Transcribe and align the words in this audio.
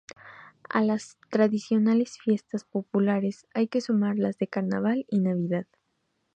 A 0.67 0.81
las 0.83 1.19
tradicionales 1.29 2.17
fiestas 2.17 2.63
populares 2.63 3.45
hay 3.53 3.67
que 3.67 3.81
sumar 3.81 4.17
las 4.17 4.35
de 4.39 4.47
carnaval 4.47 5.05
y 5.07 5.19
navidad. 5.19 5.67